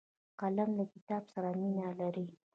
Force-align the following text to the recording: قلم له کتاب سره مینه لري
قلم 0.39 0.69
له 0.77 0.83
کتاب 0.93 1.23
سره 1.33 1.49
مینه 1.59 1.87
لري 1.99 2.25